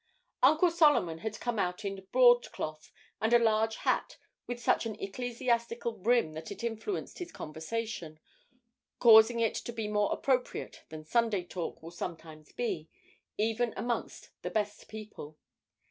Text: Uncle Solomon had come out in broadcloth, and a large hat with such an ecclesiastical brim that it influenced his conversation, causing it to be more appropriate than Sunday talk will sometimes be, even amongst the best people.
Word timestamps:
Uncle 0.41 0.71
Solomon 0.71 1.19
had 1.19 1.39
come 1.39 1.59
out 1.59 1.85
in 1.85 2.07
broadcloth, 2.11 2.91
and 3.21 3.31
a 3.33 3.37
large 3.37 3.75
hat 3.75 4.17
with 4.47 4.59
such 4.59 4.87
an 4.87 4.95
ecclesiastical 4.99 5.91
brim 5.91 6.33
that 6.33 6.49
it 6.51 6.63
influenced 6.63 7.19
his 7.19 7.31
conversation, 7.31 8.19
causing 8.97 9.39
it 9.39 9.53
to 9.53 9.71
be 9.71 9.87
more 9.87 10.11
appropriate 10.11 10.85
than 10.89 11.03
Sunday 11.05 11.43
talk 11.43 11.83
will 11.83 11.91
sometimes 11.91 12.51
be, 12.51 12.89
even 13.37 13.75
amongst 13.77 14.31
the 14.41 14.49
best 14.49 14.87
people. 14.87 15.37